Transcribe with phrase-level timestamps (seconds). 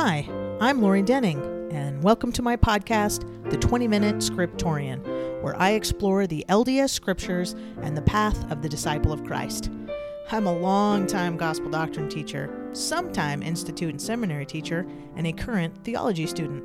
[0.00, 0.28] Hi,
[0.60, 1.40] I'm Lori Denning,
[1.72, 5.02] and welcome to my podcast, The 20 Minute Scriptorian,
[5.42, 9.72] where I explore the LDS scriptures and the path of the disciple of Christ.
[10.30, 16.28] I'm a long-time gospel doctrine teacher, sometime institute and seminary teacher, and a current theology
[16.28, 16.62] student.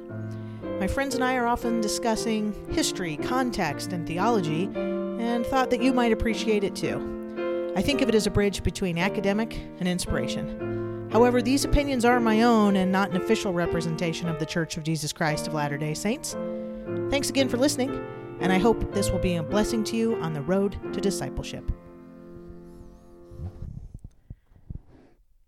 [0.80, 5.92] My friends and I are often discussing history, context, and theology, and thought that you
[5.92, 7.74] might appreciate it too.
[7.76, 10.83] I think of it as a bridge between academic and inspiration.
[11.14, 14.84] However, these opinions are my own and not an official representation of the Church of
[14.84, 16.36] Jesus Christ of Latter day Saints.
[17.12, 18.04] Thanks again for listening,
[18.40, 21.72] and I hope this will be a blessing to you on the road to discipleship.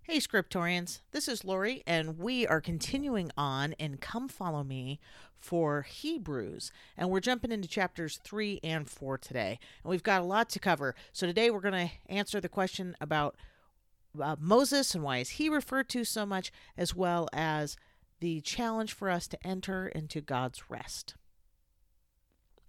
[0.04, 5.00] Hey, Scriptorians, this is Lori, and we are continuing on in Come Follow Me
[5.36, 6.72] for Hebrews.
[6.96, 9.58] And we're jumping into chapters 3 and 4 today.
[9.84, 10.94] And we've got a lot to cover.
[11.12, 13.36] So today we're going to answer the question about
[14.22, 17.78] uh, Moses and why is he referred to so much, as well as
[18.20, 21.16] the challenge for us to enter into God's rest.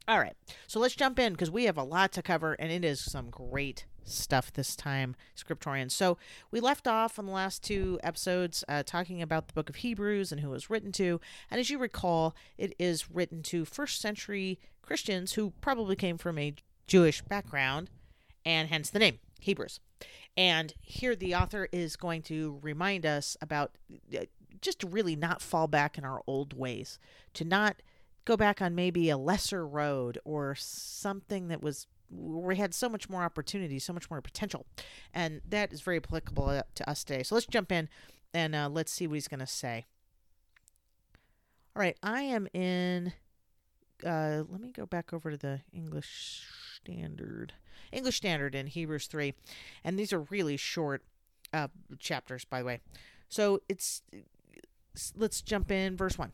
[0.09, 0.37] All right,
[0.69, 3.29] so let's jump in because we have a lot to cover, and it is some
[3.29, 5.91] great stuff this time, Scriptorians.
[5.91, 6.17] So
[6.53, 10.31] we left off on the last two episodes uh, talking about the book of Hebrews
[10.31, 11.21] and who it was written to.
[11.51, 16.39] And as you recall, it is written to first century Christians who probably came from
[16.39, 16.55] a
[16.87, 17.91] Jewish background,
[18.45, 19.81] and hence the name Hebrews.
[20.37, 23.77] And here the author is going to remind us about
[24.15, 24.25] uh,
[24.61, 26.99] just to really not fall back in our old ways,
[27.35, 27.83] to not
[28.25, 33.09] go back on maybe a lesser road or something that was we had so much
[33.09, 34.67] more opportunity, so much more potential.
[35.13, 37.23] And that is very applicable uh, to us today.
[37.23, 37.89] So let's jump in
[38.33, 39.87] and uh, let's see what he's going to say.
[41.75, 43.13] All right, I am in.
[44.05, 46.45] Uh, let me go back over to the English
[46.77, 47.55] Standard.
[47.93, 49.35] English Standard in Hebrews 3.
[49.85, 51.03] And these are really short
[51.53, 52.81] uh, chapters, by the way.
[53.29, 54.03] So it's.
[55.15, 56.33] Let's jump in, verse 1.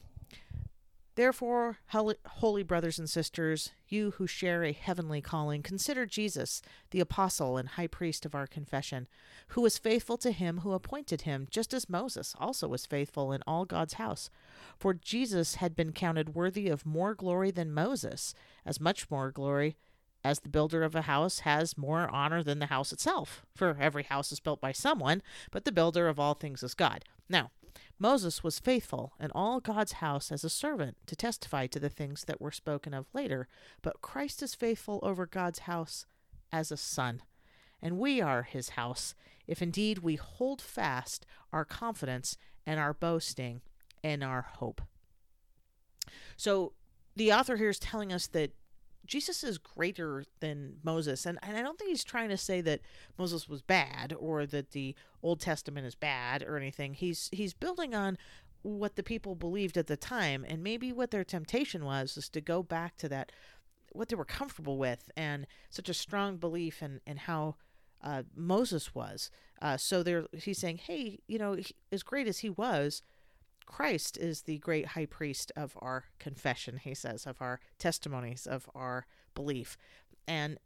[1.14, 7.58] Therefore, holy brothers and sisters, you who share a heavenly calling, consider Jesus, the apostle
[7.58, 9.06] and high priest of our confession,
[9.48, 13.42] who was faithful to him who appointed him, just as Moses also was faithful in
[13.46, 14.30] all God's house.
[14.78, 19.76] For Jesus had been counted worthy of more glory than Moses, as much more glory
[20.24, 23.44] as the builder of a house has more honor than the house itself.
[23.54, 27.04] For every house is built by someone, but the builder of all things is God.
[27.28, 27.50] Now,
[27.98, 32.24] Moses was faithful in all God's house as a servant to testify to the things
[32.24, 33.48] that were spoken of later,
[33.80, 36.06] but Christ is faithful over God's house
[36.52, 37.22] as a son.
[37.80, 39.14] And we are his house,
[39.46, 43.60] if indeed we hold fast our confidence and our boasting
[44.04, 44.82] and our hope.
[46.36, 46.72] So
[47.16, 48.52] the author here is telling us that
[49.06, 51.26] Jesus is greater than Moses.
[51.26, 52.80] And, and I don't think he's trying to say that
[53.18, 56.94] Moses was bad or that the Old Testament is bad or anything.
[56.94, 58.18] He's he's building on
[58.62, 62.40] what the people believed at the time and maybe what their temptation was is to
[62.40, 63.32] go back to that
[63.90, 67.56] what they were comfortable with and such a strong belief in, in how
[68.02, 69.30] uh, Moses was.
[69.60, 73.02] Uh, so there he's saying, hey, you know, he, as great as he was,
[73.66, 78.68] Christ is the great high priest of our confession, he says, of our testimonies, of
[78.74, 79.76] our belief.
[80.26, 80.58] And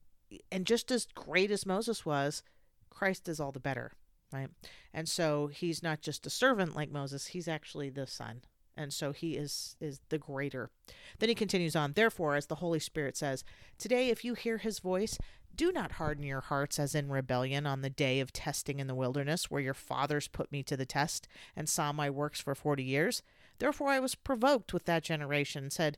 [0.51, 2.43] and just as great as Moses was,
[2.91, 3.93] Christ is all the better,
[4.33, 4.49] right?
[4.93, 8.43] And so he's not just a servant like Moses, he's actually the son.
[8.77, 10.71] And so he is is the greater.
[11.19, 13.45] Then he continues on, therefore, as the Holy Spirit says,
[13.79, 15.19] Today if you hear his voice,
[15.57, 18.95] do not harden your hearts as in rebellion on the day of testing in the
[18.95, 22.85] wilderness, where your fathers put me to the test and saw my works for forty
[22.85, 23.23] years.
[23.59, 25.97] Therefore I was provoked with that generation, and said,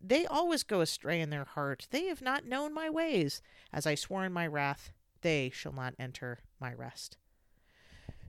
[0.00, 1.86] They always go astray in their heart.
[1.90, 3.42] They have not known my ways.
[3.72, 4.92] As I swore in my wrath,
[5.22, 7.16] they shall not enter my rest.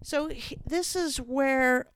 [0.04, 0.32] So
[0.66, 1.88] this is where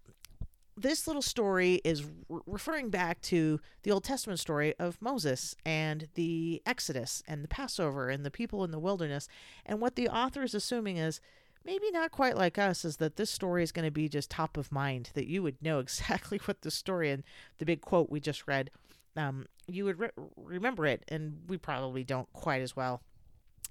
[0.77, 6.07] this little story is re- referring back to the Old Testament story of Moses and
[6.15, 9.27] the Exodus and the Passover and the people in the wilderness.
[9.65, 11.21] And what the author is assuming is
[11.63, 14.57] maybe not quite like us is that this story is going to be just top
[14.57, 17.23] of mind, that you would know exactly what the story and
[17.57, 18.69] the big quote we just read,
[19.15, 21.03] um, you would re- remember it.
[21.07, 23.01] And we probably don't quite as well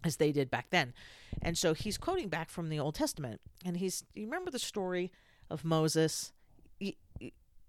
[0.02, 0.94] as they did back then.
[1.42, 3.40] And so he's quoting back from the Old Testament.
[3.64, 5.12] And he's, you remember the story
[5.50, 6.32] of Moses?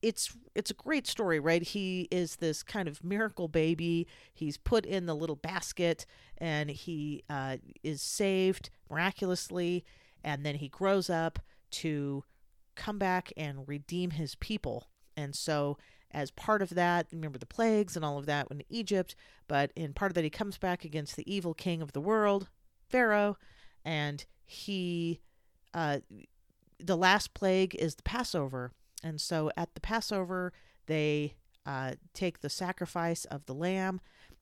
[0.05, 1.63] It's it's a great story, right?
[1.63, 4.05] He is this kind of miracle baby.
[4.31, 6.05] He's put in the little basket,
[6.37, 9.83] and he uh, is saved miraculously,
[10.23, 11.39] and then he grows up
[11.71, 12.23] to
[12.75, 14.89] come back and redeem his people.
[15.17, 15.79] And so,
[16.11, 19.15] as part of that, remember the plagues and all of that in Egypt.
[19.47, 22.47] But in part of that, he comes back against the evil king of the world,
[22.87, 23.37] Pharaoh,
[23.83, 25.19] and he,
[25.73, 26.01] uh,
[26.79, 28.71] the last plague is the Passover
[29.03, 30.53] And so at the Passover,
[30.87, 34.01] they uh, take the sacrifice of the lamb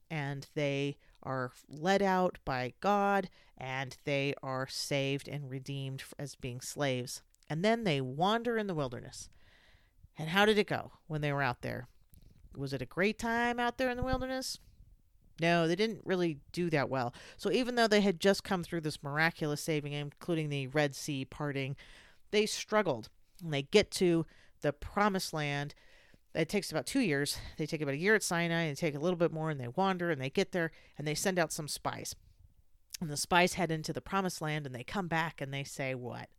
[0.10, 6.62] and they are led out by God and they are saved and redeemed as being
[6.62, 7.22] slaves.
[7.50, 9.30] And then they wander in the wilderness.
[10.18, 11.88] And how did it go when they were out there?
[12.56, 14.60] Was it a great time out there in the wilderness?
[15.42, 17.14] No, they didn't really do that well.
[17.38, 21.26] So even though they had just come through this miraculous saving, including the Red Sea
[21.26, 21.76] parting,
[22.32, 23.10] they struggled.
[23.44, 24.26] And they get to
[24.64, 25.76] the promised land.
[26.34, 27.38] It takes about two years.
[27.58, 29.68] They take about a year at Sinai and take a little bit more and they
[29.68, 32.16] wander and they get there and they send out some spies.
[33.00, 35.94] And the spies head into the promised land and they come back and they say,
[35.94, 36.30] What?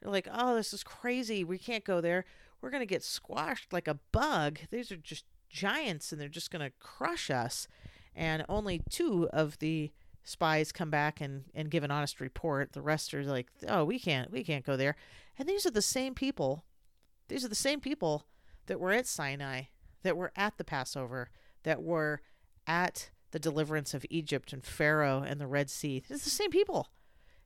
[0.00, 1.42] They're like, Oh, this is crazy.
[1.42, 2.24] We can't go there.
[2.60, 4.60] We're going to get squashed like a bug.
[4.70, 7.66] These are just giants and they're just going to crush us
[8.14, 9.90] and only two of the
[10.22, 12.72] spies come back and, and give an honest report.
[12.72, 14.96] The rest are like, oh, we can't we can't go there.
[15.38, 16.64] And these are the same people.
[17.32, 18.26] These are the same people
[18.66, 19.62] that were at Sinai,
[20.02, 21.30] that were at the Passover,
[21.62, 22.20] that were
[22.66, 26.02] at the deliverance of Egypt and Pharaoh and the Red Sea.
[26.08, 26.88] It's the same people.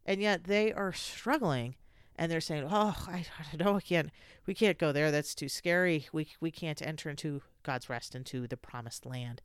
[0.04, 1.76] And yet they are struggling
[2.16, 4.10] and they're saying, "Oh, I, I know we can't
[4.46, 5.10] we can't go there.
[5.10, 6.08] That's too scary.
[6.12, 9.42] We we can't enter into God's rest into the promised land."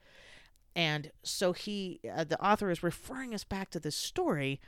[0.76, 4.62] And so he, uh, the author is referring us back to this story,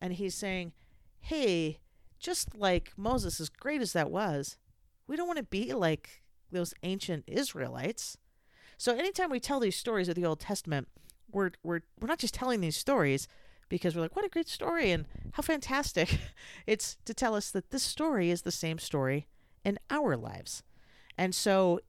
[0.00, 0.72] and he's saying,
[1.20, 1.80] hey,
[2.18, 4.56] just like Moses, as great as that was,
[5.10, 6.22] we don't want to be like
[6.52, 8.16] those ancient Israelites.
[8.78, 10.86] So anytime we tell these stories of the Old Testament,
[11.32, 13.26] we're, we're, we're not just telling these stories
[13.68, 16.16] because we're like, what a great story and how fantastic.
[16.66, 19.26] it's to tell us that this story is the same story
[19.64, 20.62] in our lives.
[21.18, 21.80] And so,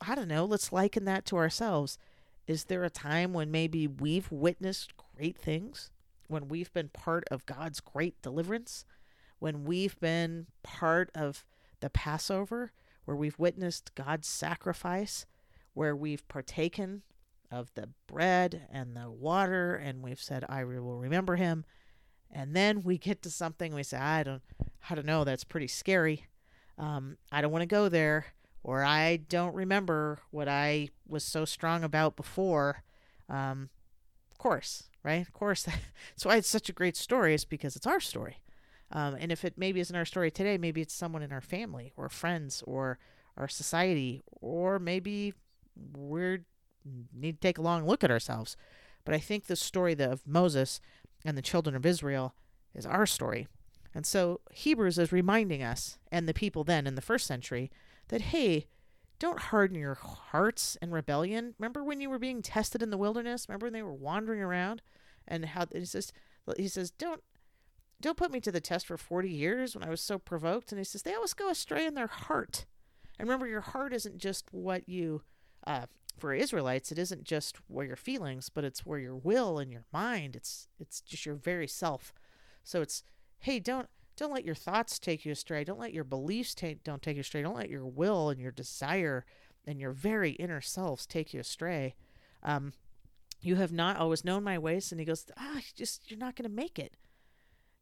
[0.00, 1.98] I don't know, let's liken that to ourselves.
[2.46, 5.90] Is there a time when maybe we've witnessed great things?
[6.28, 8.84] When we've been part of God's great deliverance?
[9.40, 11.44] When we've been part of
[11.80, 12.72] the Passover,
[13.04, 15.26] where we've witnessed God's sacrifice,
[15.74, 17.02] where we've partaken
[17.50, 21.64] of the bread and the water, and we've said, I will remember him.
[22.30, 24.42] And then we get to something we say, I don't,
[24.88, 26.26] I don't know, that's pretty scary.
[26.78, 28.26] Um, I don't want to go there
[28.62, 32.82] or I don't remember what I was so strong about before.
[33.28, 33.70] Um,
[34.30, 35.22] of course, right?
[35.22, 35.62] Of course.
[36.10, 38.38] That's why it's such a great story, is because it's our story.
[38.92, 41.92] Um, and if it maybe isn't our story today, maybe it's someone in our family
[41.96, 42.98] or friends or
[43.36, 45.32] our society, or maybe
[45.96, 46.38] we
[47.14, 48.56] need to take a long look at ourselves.
[49.04, 50.80] But I think the story of Moses
[51.24, 52.34] and the children of Israel
[52.74, 53.46] is our story.
[53.94, 57.70] And so Hebrews is reminding us, and the people then in the first century,
[58.08, 58.66] that, hey,
[59.18, 61.54] don't harden your hearts in rebellion.
[61.58, 63.46] Remember when you were being tested in the wilderness?
[63.48, 64.82] Remember when they were wandering around?
[65.28, 66.12] And how he says,
[66.56, 67.22] he says, don't
[68.00, 70.72] don't put me to the test for 40 years when I was so provoked.
[70.72, 72.64] And he says, they always go astray in their heart.
[73.18, 75.22] And remember, your heart isn't just what you,
[75.66, 75.86] uh,
[76.18, 79.84] for Israelites, it isn't just where your feelings, but it's where your will and your
[79.92, 80.36] mind.
[80.36, 82.12] It's it's just your very self.
[82.62, 83.02] So it's,
[83.38, 85.64] hey, don't don't let your thoughts take you astray.
[85.64, 87.42] Don't let your beliefs take don't take you astray.
[87.42, 89.24] Don't let your will and your desire
[89.66, 91.94] and your very inner selves take you astray.
[92.42, 92.72] Um,
[93.42, 96.48] you have not always known my ways, and he goes, ah, just you're not going
[96.48, 96.96] to make it.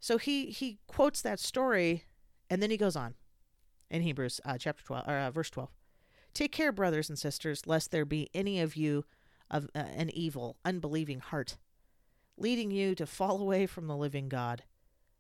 [0.01, 2.05] So he he quotes that story,
[2.49, 3.15] and then he goes on
[3.91, 5.71] in Hebrews uh, chapter twelve or uh, verse twelve.
[6.35, 9.05] Take care, brothers and sisters, lest there be any of you
[9.51, 11.57] of uh, an evil, unbelieving heart,
[12.37, 14.63] leading you to fall away from the living God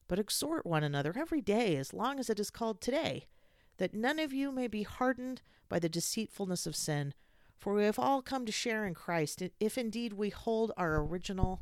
[0.08, 3.26] but exhort one another every day, as long as it is called today,
[3.76, 7.12] that none of you may be hardened by the deceitfulness of sin.
[7.58, 11.61] For we have all come to share in Christ, if indeed we hold our original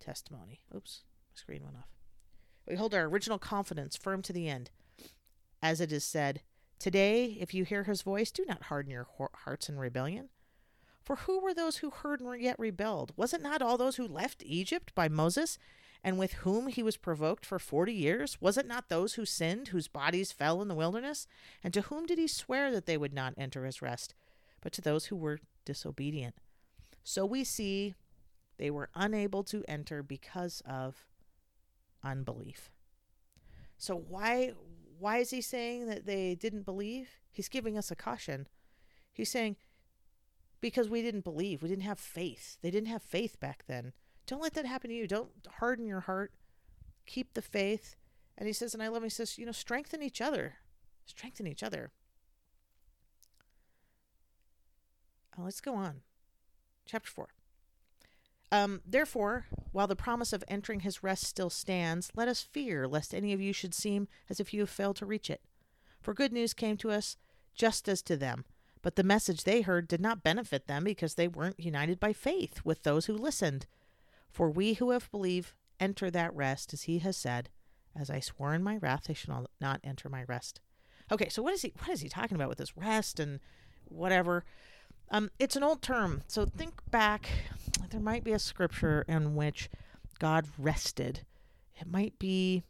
[0.00, 0.62] testimony.
[0.74, 1.97] Oops, my screen went off.
[2.68, 4.70] We hold our original confidence firm to the end.
[5.62, 6.42] As it is said,
[6.78, 10.28] Today, if you hear his voice, do not harden your hearts in rebellion.
[11.02, 13.14] For who were those who heard and yet rebelled?
[13.16, 15.58] Was it not all those who left Egypt by Moses
[16.04, 18.40] and with whom he was provoked for forty years?
[18.40, 21.26] Was it not those who sinned, whose bodies fell in the wilderness?
[21.64, 24.14] And to whom did he swear that they would not enter his rest?
[24.60, 26.36] But to those who were disobedient.
[27.02, 27.94] So we see
[28.58, 31.06] they were unable to enter because of
[32.02, 32.70] unbelief.
[33.76, 34.52] So why
[34.98, 37.08] why is he saying that they didn't believe?
[37.30, 38.48] He's giving us a caution.
[39.12, 39.56] He's saying
[40.60, 42.58] because we didn't believe, we didn't have faith.
[42.62, 43.92] They didn't have faith back then.
[44.26, 45.06] Don't let that happen to you.
[45.06, 46.32] Don't harden your heart.
[47.06, 47.96] Keep the faith.
[48.36, 50.56] And he says, and I love him, he says, you know, strengthen each other.
[51.06, 51.92] Strengthen each other.
[55.38, 56.00] Oh, let's go on.
[56.86, 57.28] Chapter 4.
[58.50, 63.14] Um, Therefore, while the promise of entering his rest still stands, let us fear lest
[63.14, 65.42] any of you should seem as if you have failed to reach it.
[66.00, 67.16] For good news came to us
[67.54, 68.44] just as to them.
[68.80, 72.60] But the message they heard did not benefit them because they weren't united by faith
[72.64, 73.66] with those who listened.
[74.30, 77.50] For we who have believed enter that rest, as he has said,
[77.96, 80.60] As I swore in my wrath, they shall not enter my rest.
[81.10, 83.40] Okay, so what is he what is he talking about with this rest and
[83.86, 84.44] whatever?
[85.10, 86.22] Um, it's an old term.
[86.28, 87.28] So think back.
[87.90, 89.70] There might be a scripture in which
[90.18, 91.24] God rested.
[91.80, 92.64] It might be,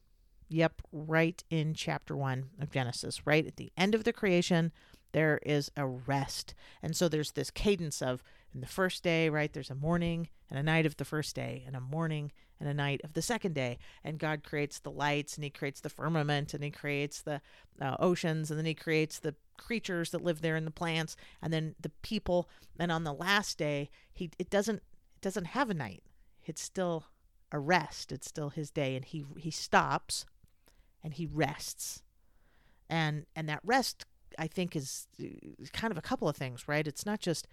[0.48, 4.72] yep, right in chapter one of Genesis, right at the end of the creation,
[5.12, 6.54] there is a rest.
[6.82, 8.22] And so there's this cadence of
[8.54, 9.52] in the first day, right?
[9.52, 12.74] There's a morning and a night of the first day, and a morning and a
[12.74, 13.78] night of the second day.
[14.02, 17.40] And God creates the lights, and He creates the firmament, and He creates the
[17.80, 21.52] uh, oceans, and then He creates the creatures that live there and the plants, and
[21.52, 22.48] then the people.
[22.78, 26.02] And on the last day, He it doesn't it doesn't have a night.
[26.44, 27.04] It's still
[27.52, 28.12] a rest.
[28.12, 30.24] It's still His day, and He He stops,
[31.02, 32.02] and He rests,
[32.88, 34.06] and and that rest
[34.38, 35.06] I think is
[35.72, 36.86] kind of a couple of things, right?
[36.86, 37.46] It's not just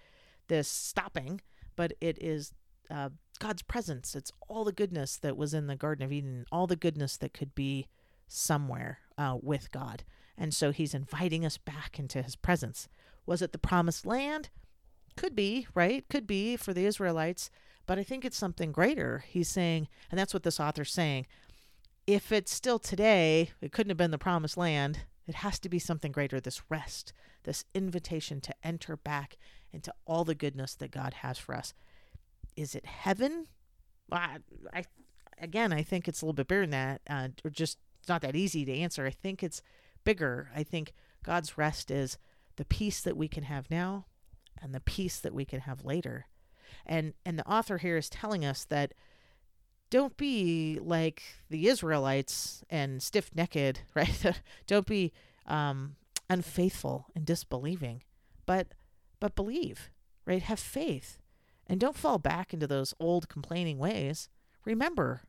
[0.48, 1.42] this stopping,
[1.76, 2.54] but it is
[2.90, 3.10] uh,
[3.40, 4.16] God's presence.
[4.16, 7.34] It's all the goodness that was in the Garden of Eden, all the goodness that
[7.34, 7.88] could be
[8.28, 10.04] somewhere uh, with God.
[10.38, 12.88] And so he's inviting us back into his presence.
[13.26, 14.50] Was it the promised land?
[15.16, 16.08] Could be, right?
[16.10, 17.50] Could be for the Israelites,
[17.86, 19.24] but I think it's something greater.
[19.28, 21.26] He's saying, and that's what this author's saying.
[22.06, 25.00] If it's still today, it couldn't have been the promised land.
[25.28, 27.14] It has to be something greater this rest,
[27.44, 29.38] this invitation to enter back
[29.72, 31.74] into all the goodness that God has for us.
[32.56, 33.48] Is it heaven?
[34.12, 34.38] I,
[34.74, 34.86] I
[35.40, 38.22] again, I think it's a little bit bigger than that, uh, or just it's not
[38.22, 39.06] that easy to answer.
[39.06, 39.62] I think it's
[40.06, 40.50] bigger.
[40.56, 40.94] I think
[41.24, 42.18] God's rest is
[42.56, 44.06] the peace that we can have now
[44.62, 46.28] and the peace that we can have later.
[46.86, 48.94] And and the author here is telling us that
[49.90, 54.42] don't be like the Israelites and stiff necked, right?
[54.68, 55.12] don't be
[55.46, 55.96] um,
[56.30, 58.04] unfaithful and disbelieving,
[58.46, 58.68] but
[59.20, 59.90] but believe,
[60.26, 60.42] right?
[60.44, 61.20] Have faith,
[61.68, 64.30] and don't fall back into those old complaining ways.
[64.66, 65.22] Remember,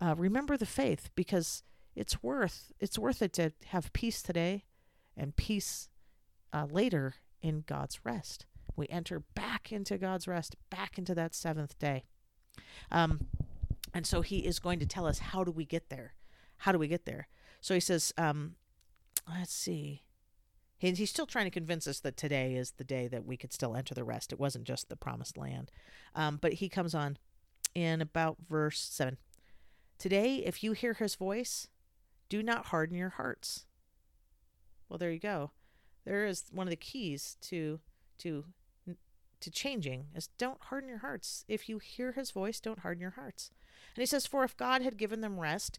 [0.00, 1.62] uh, remember the faith because
[1.94, 4.64] it's worth it's worth it to have peace today,
[5.16, 5.88] and peace
[6.52, 8.46] uh, later in God's rest.
[8.76, 12.04] We enter back into God's rest, back into that seventh day.
[12.90, 13.26] Um,
[13.92, 16.14] and so he is going to tell us how do we get there?
[16.58, 17.28] How do we get there?
[17.60, 18.56] So he says, um,
[19.28, 20.02] let's see.
[20.78, 23.52] He, he's still trying to convince us that today is the day that we could
[23.52, 24.32] still enter the rest.
[24.32, 25.70] It wasn't just the promised land.
[26.14, 27.18] Um, but he comes on
[27.74, 29.16] in about verse 7.
[29.98, 31.68] Today, if you hear his voice,
[32.28, 33.66] do not harden your hearts.
[34.88, 35.50] Well, there you go.
[36.04, 37.80] There is one of the keys to
[38.18, 38.44] to
[39.40, 41.44] to changing is don't harden your hearts.
[41.48, 43.50] If you hear his voice, don't harden your hearts.
[43.94, 45.78] And he says, For if God had given them rest,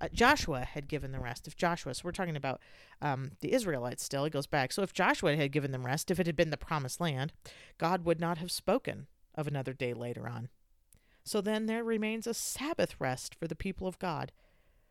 [0.00, 1.46] uh, Joshua had given them rest.
[1.46, 2.60] If Joshua, so we're talking about
[3.00, 4.72] um, the Israelites still, it goes back.
[4.72, 7.32] So if Joshua had given them rest, if it had been the promised land,
[7.78, 10.50] God would not have spoken of another day later on.
[11.24, 14.32] So then there remains a Sabbath rest for the people of God.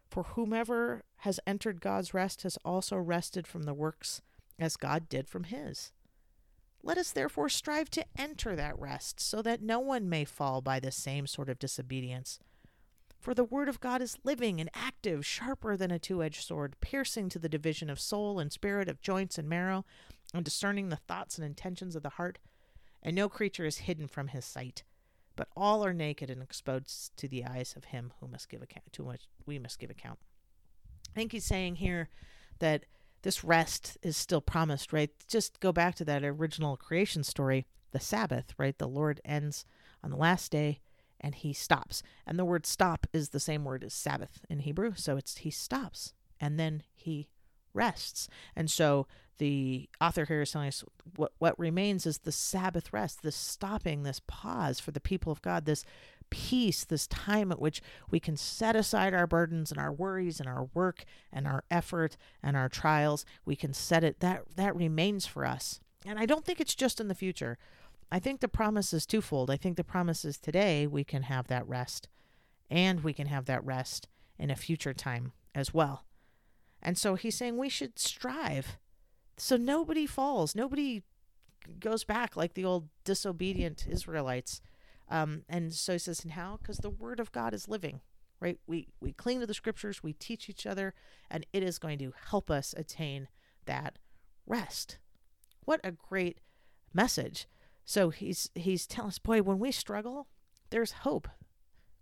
[0.10, 4.22] For whomever has entered God's rest has also rested from the works
[4.60, 5.92] as God did from his.
[6.84, 10.80] Let us therefore strive to enter that rest, so that no one may fall by
[10.80, 12.40] the same sort of disobedience.
[13.20, 16.76] For the word of God is living and active, sharper than a two edged sword,
[16.80, 19.86] piercing to the division of soul and spirit, of joints and marrow,
[20.34, 22.38] and discerning the thoughts and intentions of the heart.
[23.02, 24.84] And no creature is hidden from his sight,
[25.38, 28.92] but all are naked and exposed to the eyes of him who must give account
[28.92, 30.20] to which we must give account.
[31.10, 32.10] I think he's saying here
[32.60, 32.86] that
[33.22, 35.12] this rest is still promised, right?
[35.28, 38.78] Just go back to that original creation story, the Sabbath, right?
[38.78, 39.66] The Lord ends
[40.04, 40.82] on the last day
[41.20, 42.04] and he stops.
[42.26, 44.94] And the word stop is the same word as Sabbath in Hebrew.
[44.96, 47.30] So it's he stops and then he
[47.74, 48.28] rests.
[48.56, 49.08] And so
[49.38, 50.84] the author here is telling us
[51.16, 55.42] what, what remains is the Sabbath rest, this stopping, this pause for the people of
[55.42, 55.86] God, this
[56.30, 60.50] peace, this time at which we can set aside our burdens and our worries and
[60.50, 63.26] our work and our effort and our trials.
[63.46, 65.80] We can set it that that remains for us.
[66.06, 67.58] And I don't think it's just in the future.
[68.12, 69.50] I think the promise is twofold.
[69.50, 72.08] I think the promise is today we can have that rest
[72.70, 74.08] and we can have that rest
[74.40, 76.07] in a future time as well.
[76.82, 78.78] And so he's saying we should strive
[79.38, 80.56] so nobody falls.
[80.56, 81.04] Nobody
[81.80, 84.62] goes back like the old disobedient Israelites.
[85.10, 86.58] Um, and so he says, and how?
[86.62, 88.02] Because the word of God is living,
[88.40, 88.60] right?
[88.68, 90.94] We we cling to the scriptures, we teach each other,
[91.30, 93.30] and it is going to help us attain
[93.66, 94.00] that
[94.46, 94.98] rest.
[95.64, 96.40] What a great
[96.94, 97.48] message.
[97.86, 100.28] So he's he's telling us, boy, when we struggle,
[100.72, 101.30] there's hope,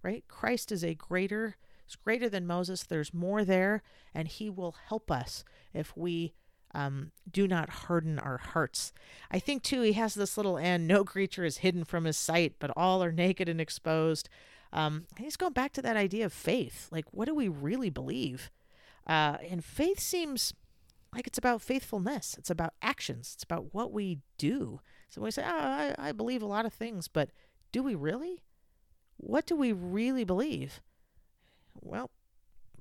[0.02, 0.24] right?
[0.28, 2.84] Christ is a greater, is greater than Moses.
[2.84, 6.34] There's more there, and he will help us if we
[6.74, 8.92] um, do not harden our hearts.
[9.32, 12.56] I think, too, he has this little end no creature is hidden from his sight,
[12.60, 14.30] but all are naked and exposed.
[14.74, 16.90] Um, he's going back to that idea of faith.
[16.92, 18.52] Like, what do we really believe?
[19.08, 20.54] Uh, and faith seems
[21.14, 24.82] like it's about faithfulness, it's about actions, it's about what we do.
[25.10, 27.30] So we say, oh, I, I believe a lot of things, but
[27.72, 28.44] do we really?
[29.16, 30.82] What do we really believe?
[31.82, 32.12] Well,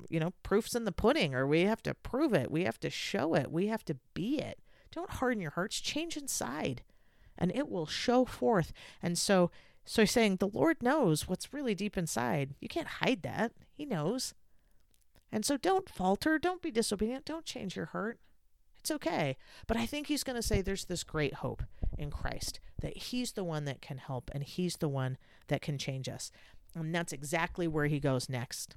[0.08, 2.50] you know, proof's in the pudding, or we have to prove it.
[2.50, 3.50] We have to show it.
[3.50, 4.58] We have to be it.
[4.90, 5.80] Don't harden your hearts.
[5.80, 6.82] Change inside,
[7.38, 8.72] and it will show forth.
[9.02, 9.50] And so,
[9.84, 12.54] so saying the Lord knows what's really deep inside.
[12.60, 13.52] You can't hide that.
[13.72, 14.34] He knows.
[15.32, 16.38] And so, don't falter.
[16.38, 17.24] Don't be disobedient.
[17.24, 18.18] Don't change your heart.
[18.84, 19.36] It's okay.
[19.66, 21.62] But I think he's going to say there's this great hope
[21.96, 25.16] in Christ that he's the one that can help and he's the one
[25.48, 26.30] that can change us.
[26.74, 28.76] And that's exactly where he goes next.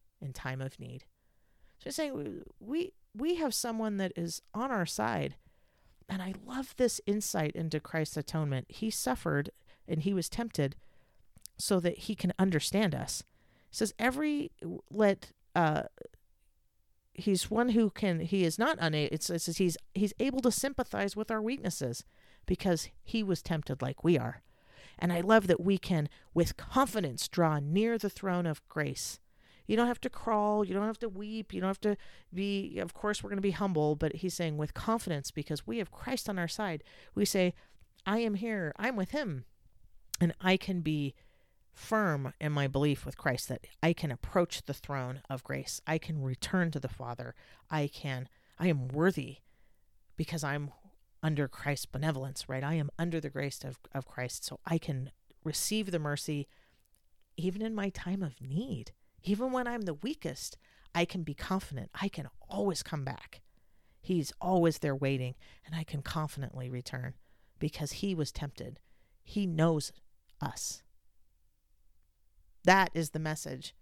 [0.21, 1.05] in time of need.
[1.79, 5.35] So he's saying we we have someone that is on our side.
[6.07, 8.67] And I love this insight into Christ's atonement.
[8.69, 9.51] He suffered
[9.87, 10.75] and he was tempted
[11.57, 13.23] so that he can understand us.
[13.69, 14.51] He says every
[14.89, 15.83] let uh
[17.13, 21.15] he's one who can he is not unable it says he's he's able to sympathize
[21.15, 22.03] with our weaknesses
[22.45, 24.41] because he was tempted like we are.
[24.99, 29.19] And I love that we can with confidence draw near the throne of grace
[29.71, 30.65] you don't have to crawl.
[30.65, 31.53] You don't have to weep.
[31.53, 31.95] You don't have to
[32.33, 35.77] be, of course, we're going to be humble, but he's saying with confidence because we
[35.77, 36.83] have Christ on our side.
[37.15, 37.53] We say,
[38.05, 38.73] I am here.
[38.75, 39.45] I'm with him.
[40.19, 41.15] And I can be
[41.73, 45.79] firm in my belief with Christ that I can approach the throne of grace.
[45.87, 47.33] I can return to the Father.
[47.69, 48.27] I can,
[48.59, 49.37] I am worthy
[50.17, 50.71] because I'm
[51.23, 52.65] under Christ's benevolence, right?
[52.65, 54.43] I am under the grace of, of Christ.
[54.43, 55.11] So I can
[55.45, 56.49] receive the mercy
[57.37, 58.91] even in my time of need.
[59.23, 60.57] Even when I'm the weakest,
[60.93, 61.89] I can be confident.
[61.93, 63.41] I can always come back.
[64.01, 67.13] He's always there waiting, and I can confidently return
[67.59, 68.79] because he was tempted.
[69.23, 69.91] He knows
[70.41, 70.81] us.
[72.63, 73.75] That is the message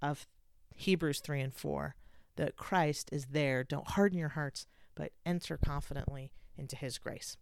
[0.00, 0.26] of
[0.74, 1.94] Hebrews 3 and 4
[2.36, 3.64] that Christ is there.
[3.64, 7.36] Don't harden your hearts, but enter confidently into his grace.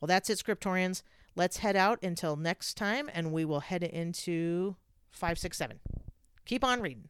[0.00, 1.02] Well, that's it, Scriptorians.
[1.36, 4.76] Let's head out until next time, and we will head into
[5.10, 5.78] 567.
[6.44, 7.08] Keep on reading.